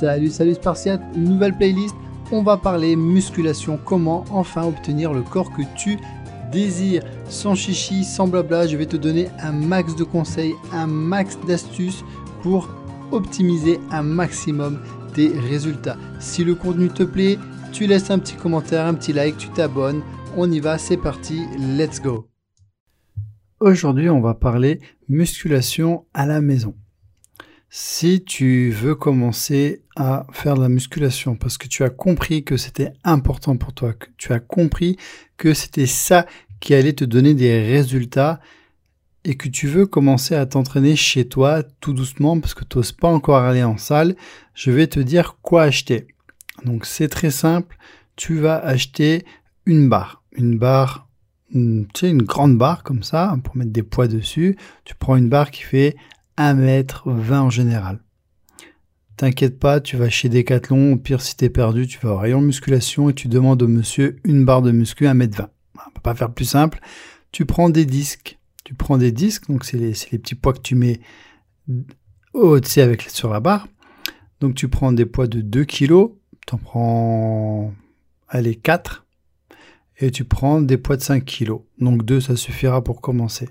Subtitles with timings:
[0.00, 1.94] Salut, salut Spartiate, nouvelle playlist.
[2.32, 5.98] On va parler musculation, comment enfin obtenir le corps que tu
[6.50, 7.02] désires.
[7.28, 12.02] Sans chichi, sans blabla, je vais te donner un max de conseils, un max d'astuces
[12.40, 12.70] pour
[13.12, 14.80] optimiser un maximum
[15.12, 15.98] tes résultats.
[16.18, 17.38] Si le contenu te plaît,
[17.70, 20.00] tu laisses un petit commentaire, un petit like, tu t'abonnes.
[20.34, 21.42] On y va, c'est parti,
[21.76, 22.26] let's go.
[23.60, 24.80] Aujourd'hui, on va parler
[25.10, 26.74] musculation à la maison.
[27.72, 32.56] Si tu veux commencer à faire de la musculation parce que tu as compris que
[32.56, 34.96] c'était important pour toi, que tu as compris
[35.36, 36.26] que c'était ça
[36.58, 38.40] qui allait te donner des résultats
[39.22, 42.90] et que tu veux commencer à t'entraîner chez toi tout doucement parce que tu n'oses
[42.90, 44.16] pas encore aller en salle,
[44.52, 46.08] je vais te dire quoi acheter.
[46.64, 47.76] Donc c'est très simple,
[48.16, 49.24] tu vas acheter
[49.64, 51.08] une barre, une barre,
[51.52, 54.56] tu sais, une grande barre comme ça pour mettre des poids dessus.
[54.84, 55.94] Tu prends une barre qui fait
[56.38, 58.00] 1m20 en général.
[59.16, 62.40] T'inquiète pas, tu vas chez Decathlon, au pire si t'es perdu, tu vas au rayon
[62.40, 65.48] musculation et tu demandes au monsieur une barre de muscu 1m20.
[65.74, 66.80] On peut pas faire plus simple.
[67.32, 68.38] Tu prends des disques.
[68.64, 71.00] Tu prends des disques, donc c'est les, petits poids que tu mets
[72.32, 73.68] au avec sur la barre.
[74.40, 76.06] Donc tu prends des poids de 2 kg,
[76.46, 77.74] tu en prends
[78.28, 79.04] allez 4
[79.98, 81.58] et tu prends des poids de 5 kg.
[81.78, 83.48] Donc 2 ça suffira pour commencer.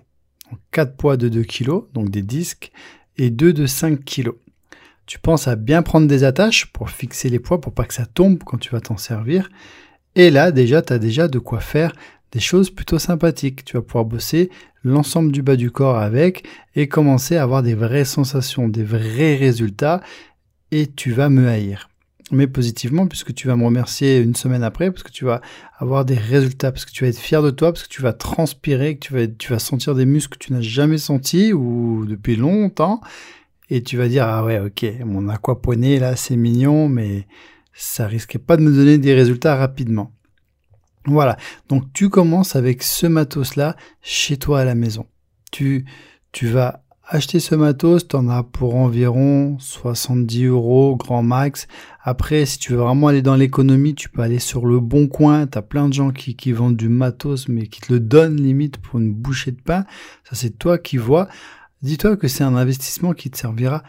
[0.72, 2.72] 4 poids de 2 kg, donc des disques,
[3.18, 4.32] et 2 de 5 kg.
[5.06, 8.06] Tu penses à bien prendre des attaches pour fixer les poids, pour pas que ça
[8.06, 9.50] tombe quand tu vas t'en servir.
[10.16, 11.94] Et là, déjà, tu as déjà de quoi faire
[12.32, 13.66] des choses plutôt sympathiques.
[13.66, 14.50] Tu vas pouvoir bosser
[14.84, 19.36] l'ensemble du bas du corps avec et commencer à avoir des vraies sensations, des vrais
[19.36, 20.02] résultats
[20.72, 21.89] et tu vas me haïr
[22.32, 25.42] mais positivement, puisque tu vas me remercier une semaine après, parce que tu vas
[25.78, 28.14] avoir des résultats, parce que tu vas être fier de toi, parce que tu vas
[28.14, 32.06] transpirer, que tu vas, tu vas sentir des muscles que tu n'as jamais sentis ou
[32.06, 33.02] depuis longtemps,
[33.70, 37.28] et tu vas dire ah ouais ok mon aquaponé là c'est mignon, mais
[37.74, 40.12] ça risquait pas de me donner des résultats rapidement.
[41.06, 41.38] Voilà,
[41.70, 45.08] donc tu commences avec ce matos là chez toi à la maison.
[45.52, 45.86] Tu
[46.32, 51.68] tu vas acheter ce matos, tu en as pour environ 70 euros grand max.
[52.04, 55.48] Après, si tu veux vraiment aller dans l'économie, tu peux aller sur le bon coin.
[55.48, 58.40] Tu as plein de gens qui, qui vendent du matos, mais qui te le donnent
[58.40, 59.86] limite pour une bouchée de pain.
[60.24, 61.28] Ça, c'est toi qui vois.
[61.82, 63.82] Dis-toi que c'est un investissement qui te servira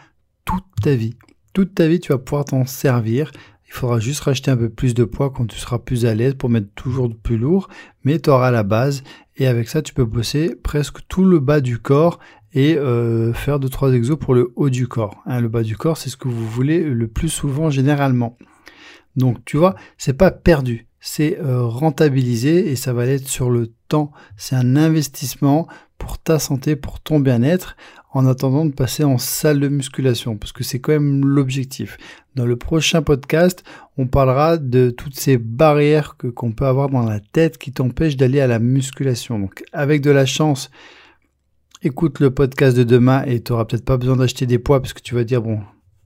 [0.43, 1.15] toute ta vie.
[1.53, 3.31] Toute ta vie, tu vas pouvoir t'en servir.
[3.67, 6.33] Il faudra juste racheter un peu plus de poids quand tu seras plus à l'aise
[6.33, 7.69] pour mettre toujours plus lourd,
[8.03, 9.03] mais tu auras la base
[9.41, 12.19] et avec ça tu peux bosser presque tout le bas du corps
[12.53, 15.23] et euh, faire deux trois exos pour le haut du corps.
[15.25, 18.37] Hein, le bas du corps, c'est ce que vous voulez le plus souvent généralement.
[19.15, 23.73] Donc tu vois, c'est pas perdu, c'est euh, rentabilisé et ça va être sur le
[23.87, 24.11] temps.
[24.37, 27.75] C'est un investissement pour ta santé, pour ton bien-être,
[28.13, 31.97] en attendant de passer en salle de musculation, parce que c'est quand même l'objectif.
[32.35, 33.63] Dans le prochain podcast,
[33.97, 38.15] on parlera de toutes ces barrières que qu'on peut avoir dans la tête qui t'empêchent
[38.15, 39.37] d'aller à la musculation.
[39.37, 40.71] Donc avec de la chance,
[41.83, 44.93] écoute le podcast de demain et tu n'auras peut-être pas besoin d'acheter des poids parce
[44.93, 45.59] que tu vas dire, bon,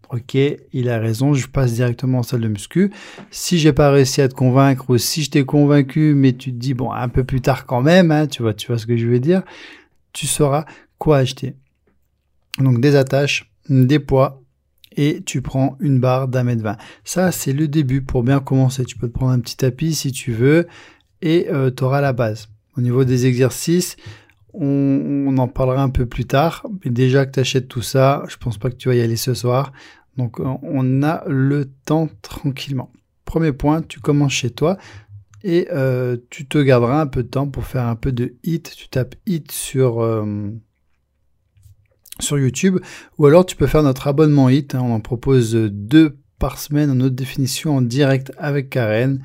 [0.09, 0.35] ok,
[0.74, 2.91] il a raison, je passe directement en salle de muscu.
[3.30, 6.58] Si j'ai pas réussi à te convaincre ou si je t'ai convaincu, mais tu te
[6.58, 8.97] dis, bon, un peu plus tard quand même, hein, tu vois, tu vois ce que
[8.97, 9.44] je veux dire,
[10.12, 10.66] tu sauras
[10.97, 11.56] quoi acheter.
[12.58, 14.41] Donc des attaches, des poids,
[14.91, 16.78] et tu prends une barre d'un mètre vingt.
[17.03, 18.85] Ça, c'est le début pour bien commencer.
[18.85, 20.68] Tu peux te prendre un petit tapis si tu veux
[21.22, 22.50] et euh, tu auras la base.
[22.78, 23.96] Au niveau des exercices,
[24.53, 26.66] on, en parlera un peu plus tard.
[26.84, 29.16] Mais déjà que tu achètes tout ça, je pense pas que tu vas y aller
[29.16, 29.73] ce soir.
[30.18, 32.91] Donc on a le temps tranquillement.
[33.25, 34.78] Premier point, tu commences chez toi
[35.44, 38.73] et euh, tu te garderas un peu de temps pour faire un peu de hit.
[38.78, 40.52] Tu tapes hit sur, euh,
[42.25, 42.80] sur YouTube
[43.18, 44.75] ou alors tu peux faire notre abonnement hit.
[44.75, 44.81] Hein.
[44.84, 49.22] On en propose deux par semaine en haute définition en direct avec Karen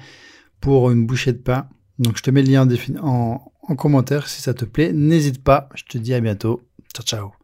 [0.61, 1.69] pour une bouchée de pain.
[1.99, 2.69] Donc je te mets le lien
[3.03, 4.93] en, en commentaire si ça te plaît.
[4.93, 5.69] N'hésite pas.
[5.75, 6.61] Je te dis à bientôt.
[6.95, 7.40] Ciao, ciao.